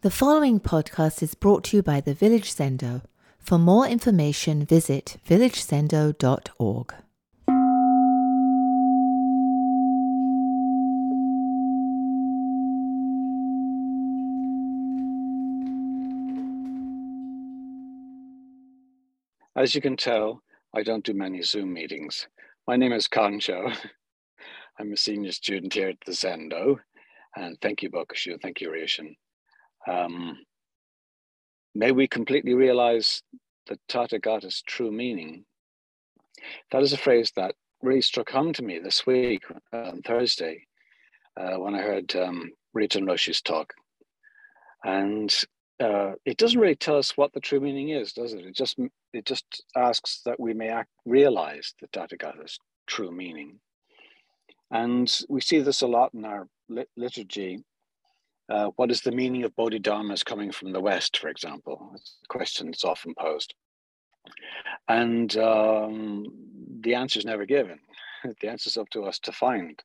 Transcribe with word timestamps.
The 0.00 0.12
following 0.12 0.60
podcast 0.60 1.24
is 1.24 1.34
brought 1.34 1.64
to 1.64 1.76
you 1.76 1.82
by 1.82 2.00
the 2.00 2.14
Village 2.14 2.54
Zendo. 2.54 3.02
For 3.40 3.58
more 3.58 3.84
information, 3.84 4.64
visit 4.64 5.16
villagezendo.org. 5.28 6.94
As 19.56 19.74
you 19.74 19.80
can 19.80 19.96
tell, 19.96 20.44
I 20.72 20.84
don't 20.84 21.04
do 21.04 21.12
many 21.12 21.42
Zoom 21.42 21.72
meetings. 21.72 22.28
My 22.68 22.76
name 22.76 22.92
is 22.92 23.08
Concho. 23.08 23.72
I'm 24.78 24.92
a 24.92 24.96
senior 24.96 25.32
student 25.32 25.74
here 25.74 25.88
at 25.88 25.98
the 26.06 26.12
Zendo. 26.12 26.76
And 27.34 27.60
thank 27.60 27.82
you, 27.82 27.90
Bokushu. 27.90 28.40
Thank 28.40 28.60
you, 28.60 28.70
Ryushin. 28.70 29.16
Um, 29.88 30.38
may 31.74 31.92
we 31.92 32.06
completely 32.06 32.54
realize 32.54 33.22
the 33.66 33.78
Tathagata's 33.88 34.62
true 34.66 34.92
meaning. 34.92 35.44
That 36.70 36.82
is 36.82 36.92
a 36.92 36.98
phrase 36.98 37.32
that 37.36 37.54
really 37.82 38.02
struck 38.02 38.30
home 38.30 38.52
to 38.54 38.62
me 38.62 38.78
this 38.78 39.06
week 39.06 39.44
on 39.72 40.02
Thursday 40.02 40.66
uh, 41.38 41.58
when 41.58 41.74
I 41.74 41.82
heard 41.82 42.14
um, 42.16 42.50
Riton 42.74 43.06
Roshi's 43.06 43.40
talk. 43.40 43.72
And 44.84 45.34
uh, 45.80 46.12
it 46.24 46.36
doesn't 46.36 46.60
really 46.60 46.76
tell 46.76 46.96
us 46.96 47.16
what 47.16 47.32
the 47.32 47.40
true 47.40 47.60
meaning 47.60 47.90
is, 47.90 48.12
does 48.12 48.32
it? 48.32 48.44
It 48.44 48.54
just 48.54 48.78
it 49.12 49.24
just 49.24 49.64
asks 49.76 50.20
that 50.24 50.38
we 50.38 50.52
may 50.52 50.68
act, 50.68 50.90
realize 51.06 51.74
the 51.80 51.88
Tathagata's 51.88 52.58
true 52.86 53.10
meaning. 53.10 53.60
And 54.70 55.10
we 55.28 55.40
see 55.40 55.60
this 55.60 55.82
a 55.82 55.86
lot 55.86 56.12
in 56.14 56.24
our 56.24 56.46
lit- 56.68 56.90
liturgy 56.96 57.64
uh, 58.48 58.70
what 58.76 58.90
is 58.90 59.02
the 59.02 59.12
meaning 59.12 59.44
of 59.44 59.54
Bodhidharmas 59.56 60.22
coming 60.22 60.50
from 60.52 60.72
the 60.72 60.80
West, 60.80 61.18
for 61.18 61.28
example? 61.28 61.90
It's 61.94 62.16
a 62.24 62.28
question 62.28 62.66
that's 62.66 62.84
often 62.84 63.14
posed. 63.14 63.54
And 64.88 65.36
um, 65.36 66.26
the 66.80 66.94
answer 66.94 67.18
is 67.18 67.24
never 67.24 67.44
given. 67.44 67.78
the 68.40 68.48
answer 68.48 68.68
is 68.68 68.76
up 68.78 68.88
to 68.90 69.04
us 69.04 69.18
to 69.20 69.32
find. 69.32 69.82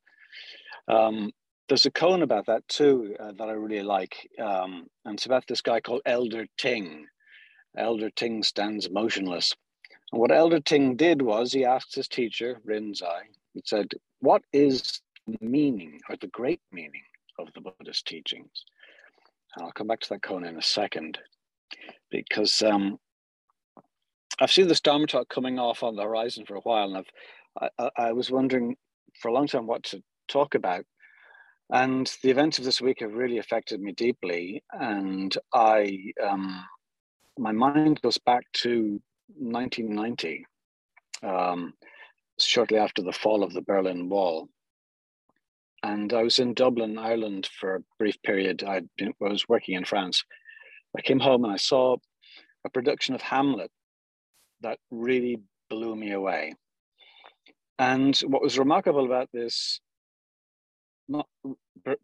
Um, 0.88 1.30
there's 1.68 1.86
a 1.86 1.90
koan 1.90 2.22
about 2.22 2.46
that 2.46 2.66
too 2.68 3.16
uh, 3.20 3.32
that 3.38 3.48
I 3.48 3.52
really 3.52 3.82
like. 3.82 4.28
Um, 4.38 4.86
and 5.04 5.14
it's 5.14 5.26
about 5.26 5.46
this 5.46 5.60
guy 5.60 5.80
called 5.80 6.02
Elder 6.06 6.46
Ting. 6.58 7.06
Elder 7.76 8.10
Ting 8.10 8.42
stands 8.42 8.90
motionless. 8.90 9.54
And 10.12 10.20
what 10.20 10.32
Elder 10.32 10.60
Ting 10.60 10.96
did 10.96 11.22
was 11.22 11.52
he 11.52 11.64
asked 11.64 11.94
his 11.94 12.08
teacher, 12.08 12.60
Rinzai, 12.66 13.22
he 13.52 13.62
said, 13.64 13.88
What 14.20 14.42
is 14.52 15.00
the 15.26 15.38
meaning 15.40 16.00
or 16.08 16.16
the 16.16 16.28
great 16.28 16.60
meaning 16.70 17.02
of 17.38 17.48
the 17.54 17.60
Buddhist 17.60 18.06
teachings. 18.06 18.64
And 19.54 19.64
I'll 19.64 19.72
come 19.72 19.86
back 19.86 20.00
to 20.00 20.08
that 20.10 20.22
koan 20.22 20.46
in 20.48 20.56
a 20.56 20.62
second, 20.62 21.18
because 22.10 22.62
um, 22.62 22.98
I've 24.40 24.52
seen 24.52 24.68
this 24.68 24.80
Dharma 24.80 25.06
talk 25.06 25.28
coming 25.28 25.58
off 25.58 25.82
on 25.82 25.96
the 25.96 26.02
horizon 26.02 26.44
for 26.46 26.56
a 26.56 26.60
while, 26.60 26.88
and 26.88 26.98
I've 26.98 27.70
I, 27.78 27.90
I 27.96 28.12
was 28.12 28.30
wondering 28.30 28.76
for 29.20 29.28
a 29.28 29.32
long 29.32 29.46
time 29.46 29.66
what 29.66 29.84
to 29.84 30.02
talk 30.28 30.54
about. 30.54 30.84
And 31.70 32.12
the 32.22 32.30
events 32.30 32.58
of 32.58 32.64
this 32.64 32.80
week 32.80 33.00
have 33.00 33.14
really 33.14 33.38
affected 33.38 33.80
me 33.80 33.92
deeply, 33.92 34.62
and 34.72 35.36
I 35.52 35.98
um, 36.22 36.64
my 37.38 37.52
mind 37.52 38.00
goes 38.02 38.18
back 38.18 38.44
to 38.52 39.00
1990, 39.36 40.46
um, 41.22 41.72
shortly 42.38 42.78
after 42.78 43.02
the 43.02 43.12
fall 43.12 43.42
of 43.42 43.54
the 43.54 43.62
Berlin 43.62 44.08
Wall, 44.08 44.48
and 45.84 46.14
I 46.14 46.22
was 46.22 46.38
in 46.38 46.54
Dublin, 46.54 46.96
Ireland 46.96 47.46
for 47.60 47.76
a 47.76 47.84
brief 47.98 48.16
period. 48.22 48.64
I 48.66 48.82
was 49.20 49.46
working 49.50 49.74
in 49.74 49.84
France. 49.84 50.24
I 50.96 51.02
came 51.02 51.20
home 51.20 51.44
and 51.44 51.52
I 51.52 51.58
saw 51.58 51.96
a 52.64 52.70
production 52.70 53.14
of 53.14 53.20
Hamlet 53.20 53.70
that 54.62 54.78
really 54.90 55.42
blew 55.68 55.94
me 55.94 56.12
away. 56.12 56.54
And 57.78 58.16
what 58.20 58.40
was 58.40 58.58
remarkable 58.58 59.04
about 59.04 59.28
this 59.34 59.80
not, 61.06 61.26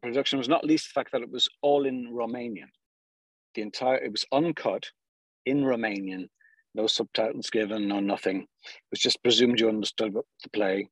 production 0.02 0.38
was 0.38 0.48
not 0.48 0.62
least 0.62 0.88
the 0.88 1.00
fact 1.00 1.12
that 1.12 1.22
it 1.22 1.30
was 1.30 1.48
all 1.62 1.86
in 1.86 2.12
Romanian. 2.12 2.68
The 3.54 3.62
entire 3.62 3.96
it 3.96 4.12
was 4.12 4.26
uncut 4.30 4.90
in 5.46 5.62
Romanian, 5.62 6.28
no 6.74 6.86
subtitles 6.86 7.48
given, 7.48 7.88
no 7.88 8.00
nothing. 8.00 8.42
It 8.42 8.90
was 8.90 9.00
just 9.00 9.22
presumed 9.22 9.58
you 9.58 9.70
understood 9.70 10.12
the 10.12 10.50
play. 10.50 10.90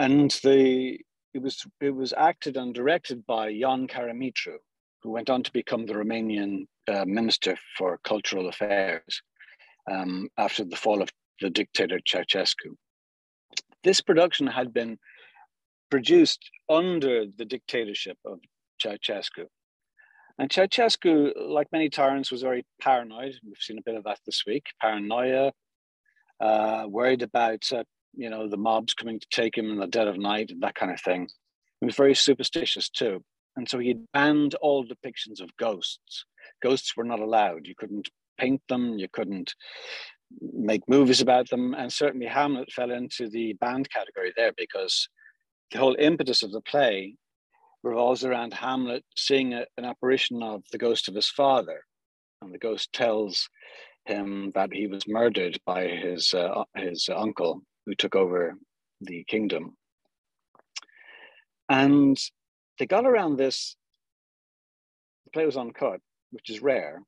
And 0.00 0.32
the 0.42 0.98
it 1.34 1.42
was 1.42 1.64
it 1.80 1.90
was 1.90 2.12
acted 2.16 2.56
and 2.56 2.74
directed 2.74 3.26
by 3.26 3.48
Ion 3.48 3.86
Caramitru, 3.86 4.56
who 5.02 5.10
went 5.10 5.30
on 5.30 5.42
to 5.42 5.52
become 5.52 5.86
the 5.86 5.94
Romanian 5.94 6.66
uh, 6.88 7.04
Minister 7.04 7.56
for 7.76 7.98
Cultural 8.04 8.48
Affairs 8.48 9.22
um, 9.90 10.28
after 10.36 10.64
the 10.64 10.76
fall 10.76 11.02
of 11.02 11.10
the 11.40 11.50
dictator 11.50 12.00
Ceausescu. 12.00 12.74
This 13.82 14.00
production 14.00 14.46
had 14.46 14.74
been 14.74 14.98
produced 15.90 16.50
under 16.68 17.24
the 17.36 17.44
dictatorship 17.44 18.18
of 18.24 18.40
Ceausescu. 18.82 19.46
And 20.38 20.50
Ceausescu, 20.50 21.32
like 21.36 21.68
many 21.72 21.90
tyrants, 21.90 22.30
was 22.30 22.42
very 22.42 22.64
paranoid. 22.80 23.34
We've 23.44 23.56
seen 23.58 23.78
a 23.78 23.82
bit 23.82 23.94
of 23.94 24.04
that 24.04 24.18
this 24.24 24.44
week. 24.46 24.64
Paranoia, 24.80 25.52
uh, 26.40 26.86
worried 26.88 27.22
about 27.22 27.62
uh, 27.72 27.84
you 28.14 28.30
know, 28.30 28.48
the 28.48 28.56
mobs 28.56 28.94
coming 28.94 29.20
to 29.20 29.26
take 29.30 29.56
him 29.56 29.70
in 29.70 29.78
the 29.78 29.86
dead 29.86 30.08
of 30.08 30.18
night 30.18 30.52
that 30.60 30.74
kind 30.74 30.92
of 30.92 31.00
thing. 31.00 31.28
He 31.80 31.86
was 31.86 31.96
very 31.96 32.14
superstitious 32.14 32.88
too. 32.88 33.22
And 33.56 33.68
so 33.68 33.78
he 33.78 33.94
banned 34.12 34.54
all 34.56 34.84
depictions 34.84 35.40
of 35.40 35.56
ghosts. 35.56 36.24
Ghosts 36.62 36.96
were 36.96 37.04
not 37.04 37.20
allowed. 37.20 37.66
You 37.66 37.74
couldn't 37.76 38.08
paint 38.38 38.62
them, 38.68 38.98
you 38.98 39.08
couldn't 39.12 39.54
make 40.40 40.88
movies 40.88 41.20
about 41.20 41.48
them. 41.50 41.74
And 41.74 41.92
certainly 41.92 42.26
Hamlet 42.26 42.72
fell 42.72 42.90
into 42.90 43.28
the 43.28 43.54
banned 43.54 43.90
category 43.90 44.32
there 44.36 44.52
because 44.56 45.08
the 45.70 45.78
whole 45.78 45.96
impetus 45.98 46.42
of 46.42 46.52
the 46.52 46.60
play 46.60 47.16
revolves 47.82 48.24
around 48.24 48.54
Hamlet 48.54 49.04
seeing 49.16 49.54
a, 49.54 49.64
an 49.76 49.84
apparition 49.84 50.42
of 50.42 50.62
the 50.70 50.78
ghost 50.78 51.08
of 51.08 51.14
his 51.14 51.28
father. 51.28 51.82
And 52.42 52.52
the 52.52 52.58
ghost 52.58 52.92
tells 52.92 53.48
him 54.04 54.52
that 54.54 54.72
he 54.72 54.86
was 54.86 55.06
murdered 55.08 55.58
by 55.66 55.86
his, 55.86 56.32
uh, 56.34 56.64
his 56.76 57.08
uncle 57.14 57.62
who 57.90 57.96
took 57.96 58.14
over 58.14 58.54
the 59.00 59.24
kingdom. 59.24 59.76
And 61.68 62.16
they 62.78 62.86
got 62.86 63.04
around 63.04 63.36
this. 63.36 63.74
The 65.24 65.32
play 65.32 65.44
was 65.44 65.56
uncut, 65.56 66.00
which 66.30 66.50
is 66.50 66.62
rare, 66.62 67.02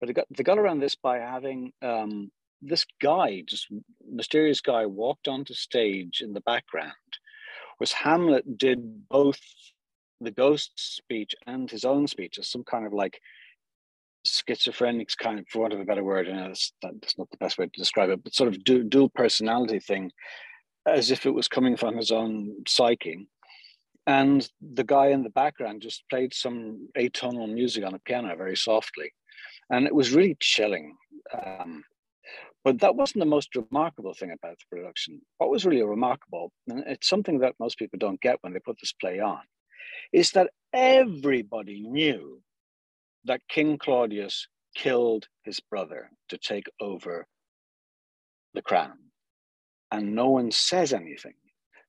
but 0.00 0.08
they 0.08 0.12
got 0.12 0.26
they 0.36 0.42
got 0.42 0.58
around 0.58 0.80
this 0.80 0.96
by 0.96 1.18
having 1.18 1.72
um, 1.82 2.32
this 2.60 2.84
guy, 3.00 3.44
just 3.46 3.68
mysterious 4.04 4.60
guy, 4.60 4.86
walked 4.86 5.28
onto 5.28 5.54
stage 5.54 6.20
in 6.20 6.32
the 6.32 6.40
background. 6.40 6.92
Was 7.78 7.92
Hamlet 7.92 8.58
did 8.58 9.08
both 9.08 9.40
the 10.20 10.32
ghost's 10.32 10.82
speech 10.96 11.32
and 11.46 11.70
his 11.70 11.84
own 11.84 12.08
speech 12.08 12.38
as 12.40 12.48
some 12.48 12.64
kind 12.64 12.86
of 12.86 12.92
like 12.92 13.20
schizophrenics 14.26 15.16
kind 15.16 15.38
of, 15.38 15.46
for 15.48 15.60
want 15.60 15.72
of 15.72 15.80
a 15.80 15.84
better 15.84 16.04
word, 16.04 16.28
and 16.28 16.38
that's, 16.38 16.72
that's 16.82 17.18
not 17.18 17.30
the 17.30 17.36
best 17.38 17.58
way 17.58 17.66
to 17.66 17.80
describe 17.80 18.10
it, 18.10 18.22
but 18.22 18.34
sort 18.34 18.48
of 18.48 18.62
dual, 18.64 18.82
dual 18.88 19.08
personality 19.08 19.80
thing, 19.80 20.10
as 20.86 21.10
if 21.10 21.26
it 21.26 21.34
was 21.34 21.48
coming 21.48 21.76
from 21.76 21.96
his 21.96 22.10
own 22.10 22.54
psyche. 22.66 23.28
And 24.06 24.48
the 24.60 24.84
guy 24.84 25.08
in 25.08 25.22
the 25.22 25.30
background 25.30 25.82
just 25.82 26.02
played 26.10 26.34
some 26.34 26.88
atonal 26.98 27.52
music 27.52 27.84
on 27.84 27.94
a 27.94 28.00
piano 28.00 28.34
very 28.36 28.56
softly. 28.56 29.12
And 29.70 29.86
it 29.86 29.94
was 29.94 30.12
really 30.12 30.36
chilling. 30.40 30.96
Um, 31.32 31.84
but 32.64 32.80
that 32.80 32.96
wasn't 32.96 33.20
the 33.20 33.26
most 33.26 33.54
remarkable 33.54 34.14
thing 34.14 34.30
about 34.30 34.56
the 34.58 34.76
production. 34.76 35.20
What 35.38 35.50
was 35.50 35.64
really 35.64 35.82
remarkable, 35.82 36.52
and 36.68 36.84
it's 36.86 37.08
something 37.08 37.40
that 37.40 37.54
most 37.58 37.78
people 37.78 37.98
don't 37.98 38.20
get 38.20 38.38
when 38.40 38.52
they 38.52 38.60
put 38.60 38.78
this 38.80 38.92
play 38.92 39.20
on, 39.20 39.40
is 40.12 40.32
that 40.32 40.50
everybody 40.72 41.80
knew 41.80 42.40
that 43.24 43.40
King 43.48 43.78
Claudius 43.78 44.46
killed 44.74 45.26
his 45.44 45.60
brother 45.60 46.10
to 46.28 46.38
take 46.38 46.66
over 46.80 47.26
the 48.54 48.62
crown. 48.62 48.98
And 49.90 50.14
no 50.14 50.30
one 50.30 50.50
says 50.50 50.92
anything. 50.92 51.34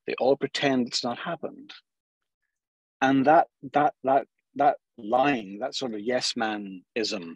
They 0.06 0.16
all 0.20 0.36
pretend 0.36 0.88
it's 0.88 1.04
not 1.04 1.18
happened. 1.18 1.74
And 3.02 3.26
that 3.26 3.48
that 3.74 3.94
that 4.04 4.28
that 4.56 4.78
lying, 4.98 5.60
that 5.60 5.76
sort 5.76 5.94
of 5.94 6.02
yes 6.02 6.36
man 6.36 6.84
ism, 6.96 7.36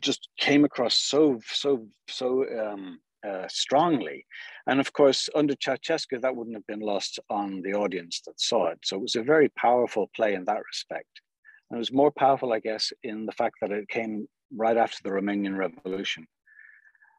just 0.00 0.28
came 0.38 0.64
across 0.64 0.94
so 0.94 1.40
so 1.52 1.86
so 2.08 2.44
um, 2.58 3.00
uh, 3.26 3.48
strongly. 3.48 4.24
And 4.66 4.80
of 4.80 4.92
course, 4.92 5.28
under 5.34 5.54
Ceausescu, 5.54 6.20
that 6.20 6.36
wouldn't 6.36 6.56
have 6.56 6.66
been 6.66 6.80
lost 6.80 7.18
on 7.30 7.62
the 7.62 7.74
audience 7.74 8.20
that 8.26 8.40
saw 8.40 8.68
it. 8.68 8.78
So 8.84 8.96
it 8.96 9.02
was 9.02 9.16
a 9.16 9.22
very 9.22 9.48
powerful 9.50 10.10
play 10.14 10.34
in 10.34 10.44
that 10.44 10.62
respect. 10.64 11.20
And 11.70 11.76
it 11.76 11.78
was 11.78 11.92
more 11.92 12.10
powerful, 12.10 12.52
I 12.52 12.60
guess, 12.60 12.92
in 13.02 13.26
the 13.26 13.32
fact 13.32 13.56
that 13.60 13.70
it 13.72 13.88
came 13.88 14.26
right 14.56 14.76
after 14.76 14.98
the 15.02 15.10
Romanian 15.10 15.56
Revolution, 15.56 16.26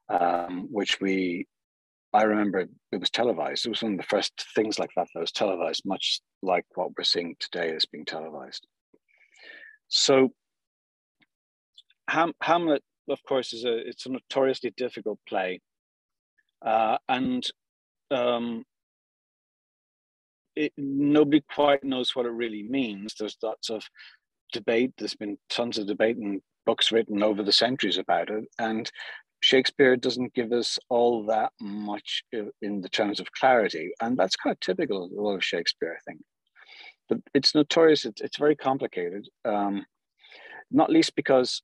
um, 0.10 0.68
which 0.72 1.00
we, 1.00 1.46
I 2.14 2.24
remember 2.24 2.66
it 2.92 3.00
was 3.00 3.12
televised. 3.12 3.66
It 3.66 3.70
was 3.70 3.84
one 3.84 3.94
of 3.94 4.00
the 4.00 4.04
first 4.04 4.34
things 4.56 4.80
like 4.80 4.90
that 4.96 5.08
that 5.14 5.20
was 5.20 5.32
televised, 5.32 5.84
much 5.86 6.22
like 6.42 6.66
what 6.76 6.90
we're 6.98 7.04
seeing 7.04 7.36
today 7.40 7.70
is 7.70 7.86
being 7.86 8.06
televised. 8.06 8.66
So 9.90 10.32
Ham- 12.10 12.34
Hamlet, 12.42 12.84
of 13.10 13.22
course, 13.24 13.54
is 13.54 13.66
a 13.66 13.78
it's 13.78 14.06
a 14.06 14.10
notoriously 14.10 14.74
difficult 14.76 15.20
play, 15.28 15.62
uh, 16.66 16.98
and 17.08 17.48
um, 18.12 18.64
it, 20.56 20.74
nobody 20.78 21.42
quite 21.54 21.84
knows 21.84 22.16
what 22.16 22.26
it 22.26 22.32
really 22.32 22.64
means. 22.64 23.16
There's 23.18 23.38
lots 23.42 23.70
of 23.70 23.84
debate. 24.52 24.94
There's 24.98 25.16
been 25.16 25.38
tons 25.50 25.78
of 25.78 25.88
debate 25.88 26.18
and 26.18 26.42
books 26.66 26.92
written 26.92 27.24
over 27.24 27.44
the 27.44 27.52
centuries 27.52 27.98
about 27.98 28.30
it, 28.30 28.46
and 28.58 28.92
Shakespeare 29.42 29.96
doesn't 29.96 30.34
give 30.34 30.52
us 30.52 30.78
all 30.90 31.26
that 31.28 31.52
much 31.62 32.24
in 32.32 32.82
the 32.82 32.90
terms 32.90 33.20
of 33.20 33.32
clarity, 33.32 33.92
and 34.02 34.18
that's 34.18 34.36
kind 34.36 34.54
of 34.54 34.60
typical 34.60 35.06
of 35.06 35.12
a 35.12 35.22
lot 35.22 35.36
of 35.36 35.44
Shakespeare, 35.44 35.98
I 35.98 36.02
think. 36.10 36.22
But 37.08 37.20
it's 37.34 37.56
notorious. 37.56 38.06
It's, 38.06 38.22
it's 38.22 38.38
very 38.38 38.56
complicated, 38.56 39.28
um, 39.46 39.86
not 40.70 40.92
least 40.92 41.16
because, 41.16 41.62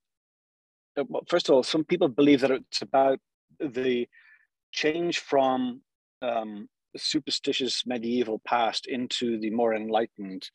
uh, 0.97 1.03
first 1.27 1.49
of 1.49 1.55
all, 1.55 1.63
some 1.63 1.83
people 1.83 2.07
believe 2.07 2.41
that 2.41 2.51
it's 2.51 2.81
about 2.81 3.19
the 3.59 4.07
change 4.71 5.19
from 5.19 5.81
um, 6.21 6.67
superstitious 6.97 7.83
medieval 7.85 8.41
past 8.47 8.87
into 8.87 9.37
the 9.39 9.49
more 9.49 9.75
enlightened 9.75 10.49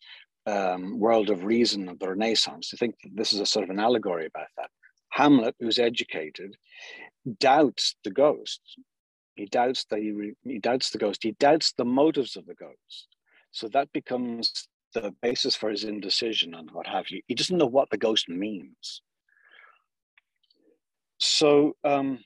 um, 0.46 0.98
world 0.98 1.30
of 1.30 1.44
reason 1.44 1.88
of 1.88 1.98
the 1.98 2.08
Renaissance. 2.08 2.70
I 2.72 2.76
think 2.76 2.96
this 3.14 3.32
is 3.32 3.40
a 3.40 3.46
sort 3.46 3.64
of 3.64 3.70
an 3.70 3.80
allegory 3.80 4.26
about 4.26 4.48
that. 4.56 4.70
Hamlet, 5.10 5.54
who's 5.60 5.78
educated, 5.78 6.56
doubts 7.38 7.96
the 8.04 8.10
ghost. 8.10 8.60
He 9.34 9.46
doubts 9.46 9.84
that 9.90 10.00
he, 10.00 10.32
he 10.44 10.58
doubts 10.58 10.90
the 10.90 10.98
ghost. 10.98 11.22
He 11.22 11.32
doubts 11.32 11.72
the 11.72 11.84
motives 11.84 12.36
of 12.36 12.46
the 12.46 12.54
ghost. 12.54 13.08
So 13.52 13.68
that 13.68 13.92
becomes 13.92 14.68
the 14.94 15.14
basis 15.22 15.54
for 15.54 15.70
his 15.70 15.84
indecision 15.84 16.54
and 16.54 16.70
what 16.70 16.86
have 16.86 17.10
you. 17.10 17.20
He 17.26 17.34
doesn't 17.34 17.56
know 17.56 17.66
what 17.66 17.90
the 17.90 17.98
ghost 17.98 18.28
means. 18.28 19.02
So 21.18 21.74
um, 21.84 22.20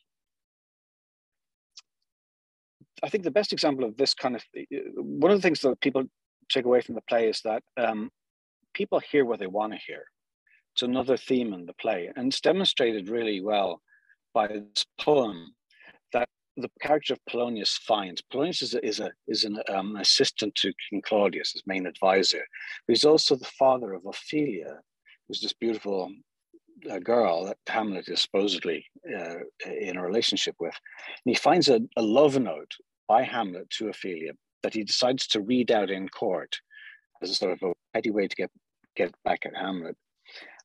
I 3.02 3.08
think 3.08 3.24
the 3.24 3.30
best 3.30 3.52
example 3.52 3.84
of 3.84 3.96
this 3.96 4.14
kind 4.14 4.36
of 4.36 4.44
one 4.96 5.30
of 5.30 5.38
the 5.38 5.42
things 5.42 5.60
that 5.60 5.80
people 5.80 6.04
take 6.48 6.64
away 6.64 6.80
from 6.80 6.94
the 6.94 7.02
play 7.02 7.28
is 7.28 7.40
that 7.44 7.62
um, 7.76 8.10
people 8.74 9.00
hear 9.00 9.24
what 9.24 9.38
they 9.38 9.46
want 9.46 9.72
to 9.72 9.78
hear. 9.78 10.04
It's 10.74 10.82
another 10.82 11.16
theme 11.16 11.52
in 11.52 11.66
the 11.66 11.74
play, 11.74 12.10
and 12.16 12.28
it's 12.28 12.40
demonstrated 12.40 13.08
really 13.08 13.40
well 13.40 13.80
by 14.32 14.48
this 14.48 14.84
poem 15.00 15.54
that 16.12 16.28
the 16.56 16.68
character 16.80 17.14
of 17.14 17.20
Polonius 17.30 17.76
finds. 17.76 18.20
Polonius 18.22 18.62
is, 18.62 18.74
a, 18.74 18.84
is, 18.84 19.00
a, 19.00 19.10
is 19.28 19.44
an 19.44 19.58
um, 19.68 19.96
assistant 19.96 20.54
to 20.56 20.72
King 20.90 21.02
Claudius, 21.02 21.52
his 21.52 21.62
main 21.66 21.86
advisor, 21.86 22.44
he's 22.88 23.04
also 23.04 23.36
the 23.36 23.44
father 23.44 23.92
of 23.92 24.04
Ophelia, 24.04 24.80
who's 25.28 25.40
this 25.40 25.52
beautiful 25.52 26.10
uh, 26.90 26.98
girl 26.98 27.46
that 27.46 27.58
Hamlet 27.68 28.08
is 28.08 28.22
supposedly 28.22 28.84
uh, 29.16 29.36
in 29.66 29.96
a 29.96 30.02
relationship 30.02 30.56
with. 30.58 30.74
And 31.24 31.34
he 31.34 31.40
finds 31.40 31.68
a, 31.68 31.80
a 31.96 32.02
love 32.02 32.38
note 32.38 32.74
by 33.08 33.22
Hamlet 33.22 33.70
to 33.70 33.88
Ophelia 33.88 34.32
that 34.64 34.74
he 34.74 34.82
decides 34.82 35.26
to 35.26 35.42
read 35.42 35.70
out 35.70 35.90
in 35.90 36.08
court 36.08 36.58
as 37.22 37.30
a 37.30 37.34
sort 37.34 37.52
of 37.52 37.62
a 37.62 37.72
petty 37.92 38.10
way 38.10 38.26
to 38.26 38.34
get, 38.34 38.50
get 38.96 39.14
back 39.22 39.44
at 39.44 39.54
Hamlet. 39.54 39.94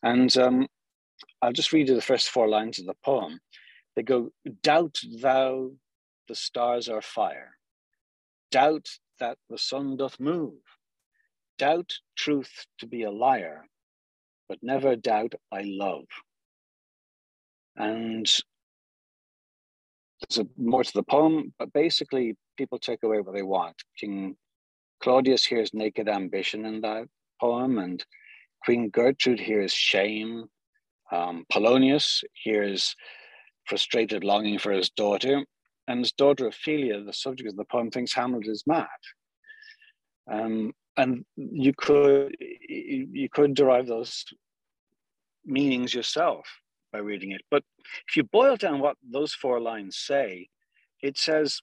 And 0.01 0.35
um, 0.37 0.67
I'll 1.41 1.51
just 1.51 1.73
read 1.73 1.89
you 1.89 1.95
the 1.95 2.01
first 2.01 2.29
four 2.29 2.47
lines 2.47 2.79
of 2.79 2.85
the 2.85 2.95
poem. 3.03 3.41
They 3.95 4.03
go, 4.03 4.29
Doubt 4.63 4.97
thou 5.21 5.71
the 6.29 6.35
stars 6.35 6.87
are 6.87 7.01
fire, 7.01 7.57
doubt 8.51 8.87
that 9.19 9.37
the 9.49 9.57
sun 9.57 9.97
doth 9.97 10.17
move, 10.17 10.61
doubt 11.57 11.91
truth 12.15 12.65
to 12.77 12.87
be 12.87 13.03
a 13.03 13.11
liar, 13.11 13.65
but 14.47 14.59
never 14.61 14.95
doubt 14.95 15.33
I 15.51 15.63
love. 15.65 16.05
And 17.75 18.31
there's 20.21 20.45
a, 20.45 20.47
more 20.57 20.83
to 20.83 20.93
the 20.93 21.03
poem, 21.03 21.53
but 21.57 21.73
basically 21.73 22.35
people 22.57 22.77
take 22.77 23.03
away 23.03 23.21
what 23.21 23.33
they 23.33 23.41
want. 23.41 23.75
King 23.97 24.35
Claudius 25.01 25.45
hears 25.45 25.73
naked 25.73 26.09
ambition 26.09 26.65
in 26.65 26.81
that 26.81 27.07
poem, 27.39 27.77
and 27.77 28.03
Queen 28.63 28.89
Gertrude 28.89 29.39
hears 29.39 29.71
shame. 29.71 30.45
Um, 31.11 31.45
Polonius 31.51 32.23
hears 32.33 32.95
frustrated 33.65 34.23
longing 34.23 34.59
for 34.59 34.71
his 34.71 34.89
daughter, 34.89 35.45
and 35.87 35.99
his 35.99 36.11
daughter 36.11 36.47
Ophelia, 36.47 37.01
the 37.03 37.13
subject 37.13 37.49
of 37.49 37.55
the 37.55 37.65
poem, 37.65 37.89
thinks 37.89 38.13
Hamlet 38.13 38.47
is 38.47 38.63
mad. 38.67 38.87
Um, 40.31 40.73
and 40.97 41.25
you 41.35 41.73
could 41.75 42.35
you 42.39 43.29
could 43.31 43.53
derive 43.53 43.87
those 43.87 44.25
meanings 45.45 45.93
yourself 45.93 46.45
by 46.91 46.99
reading 46.99 47.31
it. 47.31 47.41
But 47.49 47.63
if 48.07 48.15
you 48.15 48.23
boil 48.23 48.55
down 48.55 48.79
what 48.79 48.97
those 49.03 49.33
four 49.33 49.59
lines 49.59 49.97
say, 49.97 50.49
it 51.01 51.17
says, 51.17 51.61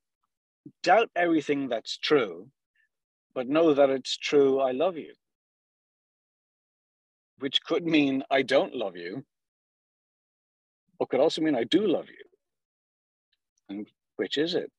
doubt 0.82 1.10
everything 1.14 1.68
that's 1.68 1.98
true, 1.98 2.48
but 3.34 3.48
know 3.48 3.74
that 3.74 3.90
it's 3.90 4.16
true, 4.16 4.60
I 4.60 4.72
love 4.72 4.96
you. 4.96 5.12
Which 7.38 7.60
could 7.62 7.84
mean 7.84 8.22
I 8.30 8.42
don't 8.42 8.74
love 8.74 8.96
you, 8.96 9.24
or 10.98 11.06
could 11.06 11.20
also 11.20 11.42
mean 11.42 11.54
I 11.54 11.64
do 11.64 11.86
love 11.86 12.08
you. 12.08 12.24
And 13.68 13.86
which 14.16 14.38
is 14.38 14.54
it? 14.54 14.70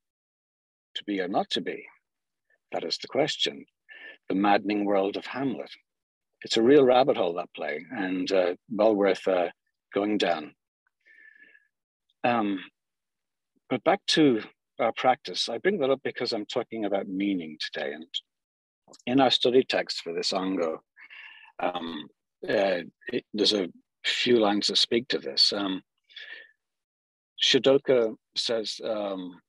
To 0.95 1.03
be 1.03 1.21
or 1.21 1.27
not 1.27 1.49
to 1.51 1.61
be? 1.61 1.85
That 2.71 2.83
is 2.83 2.97
the 2.97 3.07
question. 3.07 3.65
The 4.27 4.35
maddening 4.35 4.85
world 4.85 5.15
of 5.15 5.25
Hamlet. 5.27 5.69
It's 6.41 6.57
a 6.57 6.61
real 6.63 6.83
rabbit 6.83 7.17
hole, 7.17 7.35
that 7.35 7.53
play, 7.55 7.85
and 7.91 8.31
uh, 8.31 8.55
well 8.69 8.95
worth 8.95 9.27
uh, 9.27 9.49
going 9.93 10.17
down. 10.17 10.53
Um, 12.23 12.59
but 13.69 13.83
back 13.83 13.99
to 14.07 14.41
our 14.79 14.93
practice, 14.93 15.49
I 15.49 15.57
bring 15.57 15.79
that 15.79 15.89
up 15.89 16.01
because 16.03 16.33
I'm 16.33 16.45
talking 16.45 16.85
about 16.85 17.07
meaning 17.07 17.57
today. 17.59 17.93
And 17.93 18.05
in 19.05 19.19
our 19.19 19.31
study 19.31 19.63
text 19.63 20.01
for 20.01 20.13
this 20.13 20.33
Ango, 20.33 20.81
um, 21.59 22.07
uh, 22.47 22.83
it, 23.11 23.25
there's 23.33 23.53
a 23.53 23.69
few 24.05 24.39
lines 24.39 24.67
that 24.67 24.77
speak 24.77 25.07
to 25.09 25.19
this. 25.19 25.51
Um, 25.53 25.81
Shodoka 27.41 28.15
says, 28.35 28.79
um, 28.83 29.39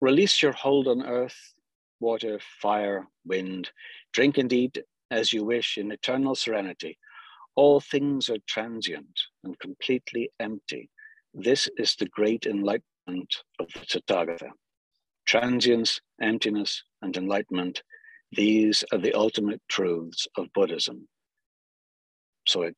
release 0.00 0.42
your 0.42 0.52
hold 0.52 0.88
on 0.88 1.04
earth, 1.04 1.54
water, 2.00 2.40
fire, 2.60 3.06
wind, 3.24 3.70
drink 4.12 4.38
and 4.38 4.52
eat 4.52 4.78
as 5.10 5.32
you 5.32 5.44
wish 5.44 5.78
in 5.78 5.92
eternal 5.92 6.34
serenity. 6.34 6.98
All 7.54 7.80
things 7.80 8.30
are 8.30 8.38
transient 8.48 9.20
and 9.44 9.58
completely 9.58 10.30
empty. 10.40 10.88
This 11.34 11.68
is 11.76 11.96
the 11.96 12.06
great 12.06 12.46
enlightenment 12.46 13.36
of 13.58 13.68
the 13.74 13.80
Tathagata. 13.80 14.50
Transience, 15.26 16.00
emptiness, 16.20 16.82
and 17.02 17.16
enlightenment, 17.16 17.82
these 18.32 18.84
are 18.92 18.98
the 18.98 19.12
ultimate 19.12 19.60
truths 19.68 20.26
of 20.36 20.52
Buddhism. 20.54 21.08
So 22.46 22.62
it, 22.62 22.76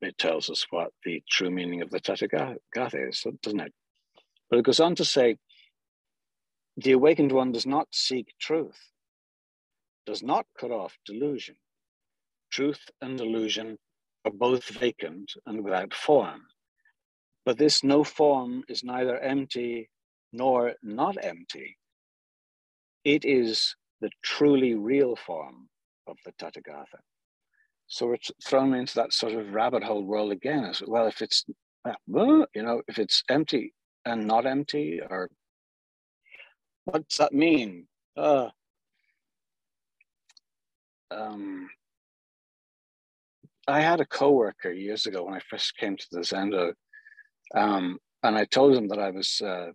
it 0.00 0.16
tells 0.18 0.48
us 0.48 0.64
what 0.70 0.92
the 1.04 1.22
true 1.28 1.50
meaning 1.50 1.82
of 1.82 1.90
the 1.90 2.00
Tathagata 2.00 3.08
is, 3.08 3.26
doesn't 3.42 3.60
it? 3.60 3.72
But 4.48 4.60
it 4.60 4.64
goes 4.64 4.80
on 4.80 4.94
to 4.96 5.04
say, 5.04 5.36
the 6.76 6.92
awakened 6.92 7.32
one 7.32 7.52
does 7.52 7.66
not 7.66 7.88
seek 7.92 8.34
truth, 8.40 8.78
does 10.06 10.22
not 10.22 10.46
cut 10.58 10.70
off 10.70 10.96
delusion. 11.04 11.56
Truth 12.50 12.90
and 13.00 13.18
delusion 13.18 13.78
are 14.24 14.32
both 14.32 14.64
vacant 14.68 15.32
and 15.46 15.62
without 15.62 15.94
form. 15.94 16.42
But 17.44 17.58
this 17.58 17.84
no 17.84 18.04
form 18.04 18.64
is 18.68 18.84
neither 18.84 19.18
empty 19.18 19.90
nor 20.32 20.74
not 20.82 21.16
empty. 21.22 21.76
It 23.04 23.24
is 23.24 23.76
the 24.00 24.10
truly 24.22 24.74
real 24.74 25.14
form 25.16 25.68
of 26.06 26.16
the 26.24 26.32
Tathagata. 26.32 27.00
So 27.86 28.06
we're 28.06 28.16
thrown 28.44 28.74
into 28.74 28.94
that 28.94 29.12
sort 29.12 29.34
of 29.34 29.52
rabbit 29.52 29.84
hole 29.84 30.02
world 30.02 30.32
again. 30.32 30.64
As 30.64 30.82
well, 30.86 31.06
if 31.06 31.20
it's 31.20 31.44
you 31.86 32.46
know, 32.62 32.82
if 32.88 32.98
it's 32.98 33.22
empty 33.28 33.74
and 34.06 34.26
not 34.26 34.46
empty, 34.46 35.00
or 35.08 35.28
what's 36.86 37.18
that 37.18 37.32
mean? 37.32 37.86
Uh, 38.16 38.48
um, 41.10 41.68
I 43.66 43.80
had 43.80 44.00
a 44.00 44.06
coworker 44.06 44.72
years 44.72 45.06
ago 45.06 45.24
when 45.24 45.34
I 45.34 45.40
first 45.50 45.76
came 45.76 45.96
to 45.96 46.06
the 46.10 46.20
Zendo, 46.20 46.74
um, 47.54 47.98
and 48.22 48.36
I 48.36 48.44
told 48.44 48.74
him 48.74 48.88
that 48.88 48.98
I 48.98 49.10
was 49.10 49.40
uh, 49.40 49.70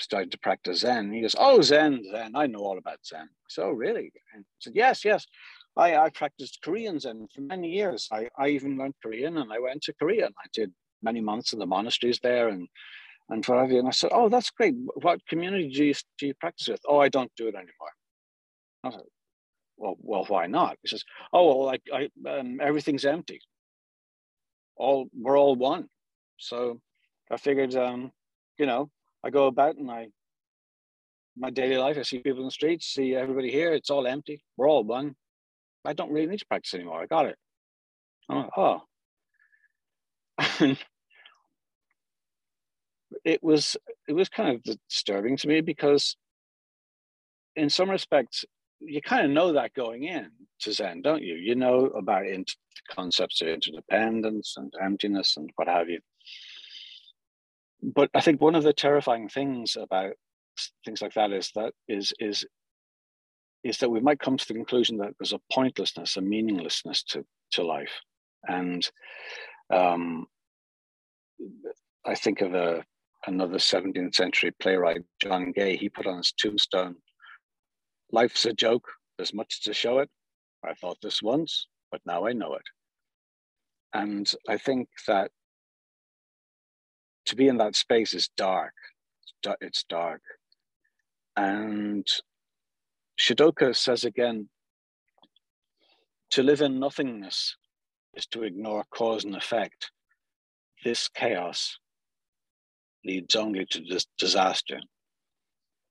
starting 0.00 0.30
to 0.30 0.38
practice 0.38 0.80
Zen. 0.80 1.12
He 1.12 1.20
goes, 1.20 1.36
"Oh, 1.38 1.60
Zen, 1.60 2.02
Zen! 2.10 2.32
I 2.34 2.46
know 2.46 2.60
all 2.60 2.78
about 2.78 3.04
Zen." 3.04 3.28
So 3.48 3.70
really, 3.70 4.12
and 4.34 4.42
I 4.42 4.56
said, 4.60 4.74
"Yes, 4.74 5.04
yes." 5.04 5.26
I, 5.76 5.96
I 5.96 6.10
practiced 6.10 6.60
Korean 6.62 7.00
Zen 7.00 7.26
for 7.34 7.40
many 7.40 7.68
years. 7.68 8.08
I, 8.12 8.28
I 8.38 8.48
even 8.48 8.78
learned 8.78 8.94
Korean, 9.02 9.38
and 9.38 9.52
I 9.52 9.58
went 9.58 9.82
to 9.82 9.92
Korea, 9.94 10.26
and 10.26 10.34
I 10.38 10.46
did 10.52 10.72
many 11.02 11.20
months 11.20 11.52
in 11.52 11.58
the 11.58 11.66
monasteries 11.66 12.20
there, 12.22 12.48
and 12.48 12.68
and 13.30 13.44
what 13.46 13.58
have 13.58 13.72
you. 13.72 13.80
And 13.80 13.88
I 13.88 13.92
said, 13.92 14.10
"Oh, 14.12 14.28
that's 14.28 14.50
great. 14.50 14.74
What 15.02 15.26
community 15.26 15.68
do 15.68 15.84
you 15.84 15.94
do 16.18 16.26
you 16.28 16.34
practice 16.34 16.68
with?" 16.68 16.80
"Oh, 16.88 16.98
I 17.00 17.08
don't 17.08 17.32
do 17.36 17.48
it 17.48 17.54
anymore." 17.54 17.92
I 18.84 18.90
said, 18.90 19.02
well, 19.76 19.96
well, 20.00 20.24
why 20.28 20.46
not? 20.46 20.78
He 20.82 20.88
says, 20.88 21.04
oh, 21.32 21.46
well, 21.46 21.66
like 21.66 21.82
I, 21.92 22.10
um, 22.28 22.60
everything's 22.62 23.04
empty. 23.04 23.40
all 24.76 25.08
we're 25.18 25.38
all 25.38 25.56
one. 25.56 25.88
So 26.38 26.80
I 27.30 27.36
figured, 27.36 27.74
um, 27.76 28.12
you 28.58 28.66
know, 28.66 28.90
I 29.24 29.30
go 29.30 29.46
about 29.46 29.76
and 29.76 29.90
I 29.90 30.08
my 31.36 31.50
daily 31.50 31.76
life. 31.76 31.98
I 31.98 32.02
see 32.02 32.18
people 32.18 32.40
in 32.40 32.46
the 32.46 32.50
streets, 32.52 32.86
see 32.86 33.14
everybody 33.14 33.50
here. 33.50 33.72
It's 33.74 33.90
all 33.90 34.06
empty. 34.06 34.42
We're 34.56 34.68
all 34.68 34.84
one. 34.84 35.16
I 35.84 35.92
don't 35.92 36.12
really 36.12 36.26
need 36.26 36.40
to 36.40 36.46
practice 36.46 36.74
anymore. 36.74 37.02
I 37.02 37.06
got 37.06 37.26
it. 37.26 37.36
Like, 38.28 38.50
oh. 38.56 38.82
it 43.24 43.42
was 43.42 43.76
it 44.08 44.12
was 44.12 44.28
kind 44.28 44.54
of 44.54 44.62
disturbing 44.88 45.36
to 45.38 45.48
me 45.48 45.60
because 45.60 46.16
in 47.56 47.70
some 47.70 47.90
respects 47.90 48.44
you 48.86 49.00
kind 49.00 49.24
of 49.24 49.30
know 49.30 49.52
that 49.52 49.74
going 49.74 50.04
in 50.04 50.30
to 50.60 50.72
zen 50.72 51.02
don't 51.02 51.22
you 51.22 51.34
you 51.34 51.54
know 51.54 51.86
about 51.86 52.26
inter- 52.26 52.54
concepts 52.90 53.40
of 53.40 53.48
interdependence 53.48 54.54
and 54.56 54.72
emptiness 54.82 55.36
and 55.36 55.50
what 55.56 55.68
have 55.68 55.88
you 55.88 56.00
but 57.82 58.10
i 58.14 58.20
think 58.20 58.40
one 58.40 58.54
of 58.54 58.62
the 58.62 58.72
terrifying 58.72 59.28
things 59.28 59.76
about 59.80 60.12
things 60.84 61.02
like 61.02 61.14
that 61.14 61.32
is 61.32 61.50
that 61.54 61.72
is 61.88 62.12
is 62.20 62.44
is 63.64 63.78
that 63.78 63.90
we 63.90 64.00
might 64.00 64.20
come 64.20 64.36
to 64.36 64.46
the 64.46 64.54
conclusion 64.54 64.98
that 64.98 65.14
there's 65.18 65.32
a 65.32 65.40
pointlessness, 65.50 66.16
a 66.16 66.20
meaninglessness 66.20 67.02
to 67.02 67.24
to 67.52 67.64
life, 67.64 68.00
and 68.46 68.88
um, 69.70 70.26
I 72.04 72.14
think 72.14 72.42
of 72.42 72.54
a 72.54 72.84
another 73.26 73.56
17th 73.56 74.14
century 74.14 74.50
playwright, 74.60 75.02
John 75.18 75.50
Gay. 75.52 75.76
He 75.76 75.88
put 75.88 76.06
on 76.06 76.18
his 76.18 76.32
tombstone, 76.32 76.96
"Life's 78.10 78.46
a 78.46 78.52
joke. 78.52 78.88
There's 79.16 79.34
much 79.34 79.62
to 79.62 79.74
show 79.74 79.98
it. 79.98 80.10
I 80.62 80.74
thought 80.74 81.00
this 81.00 81.22
once, 81.22 81.66
but 81.90 82.00
now 82.04 82.26
I 82.26 82.32
know 82.32 82.54
it." 82.54 82.66
And 83.92 84.30
I 84.48 84.58
think 84.58 84.88
that 85.06 85.30
to 87.26 87.36
be 87.36 87.48
in 87.48 87.58
that 87.58 87.76
space 87.76 88.14
is 88.14 88.28
dark. 88.28 88.74
It's 89.60 89.84
dark. 89.84 90.22
And 91.36 92.06
Shodoka 93.18 93.74
says 93.76 94.04
again 94.04 94.48
to 96.30 96.42
live 96.42 96.60
in 96.60 96.80
nothingness 96.80 97.56
is 98.14 98.26
to 98.26 98.42
ignore 98.42 98.84
cause 98.90 99.24
and 99.24 99.36
effect. 99.36 99.90
This 100.82 101.08
chaos 101.08 101.78
leads 103.04 103.36
only 103.36 103.66
to 103.66 103.80
dis- 103.80 104.06
disaster. 104.18 104.80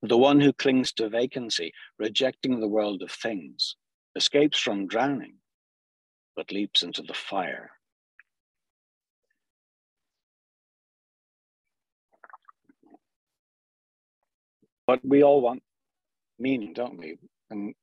The 0.06 0.18
one 0.18 0.38
who 0.38 0.52
clings 0.52 0.92
to 0.92 1.08
vacancy, 1.08 1.72
rejecting 1.98 2.60
the 2.60 2.68
world 2.68 3.00
of 3.00 3.10
things, 3.10 3.76
escapes 4.14 4.60
from 4.60 4.86
drowning, 4.86 5.36
but 6.36 6.52
leaps 6.52 6.82
into 6.82 7.00
the 7.00 7.14
fire. 7.14 7.70
But 14.86 15.00
we 15.02 15.22
all 15.22 15.40
want 15.40 15.62
meaning, 16.38 16.74
don't 16.74 16.98
we? 16.98 17.16
And 17.48 17.74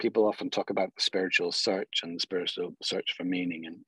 people 0.00 0.26
often 0.26 0.50
talk 0.50 0.70
about 0.70 0.92
the 0.96 1.02
spiritual 1.02 1.52
search 1.52 2.00
and 2.02 2.16
the 2.16 2.20
spiritual 2.20 2.74
search 2.82 3.14
for 3.16 3.22
meaning. 3.22 3.66
And 3.66 3.84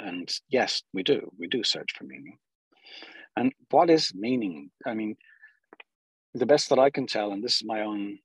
and 0.00 0.28
yes, 0.48 0.82
we 0.92 1.04
do. 1.04 1.30
We 1.38 1.46
do 1.46 1.62
search 1.62 1.92
for 1.96 2.02
meaning. 2.02 2.38
And 3.36 3.52
what 3.70 3.88
is 3.88 4.12
meaning? 4.16 4.72
I 4.84 4.94
mean, 4.94 5.16
the 6.36 6.46
best 6.46 6.68
that 6.68 6.78
I 6.78 6.90
can 6.90 7.06
tell, 7.06 7.32
and 7.32 7.42
this 7.42 7.56
is 7.56 7.64
my 7.64 7.82
own 7.82 8.18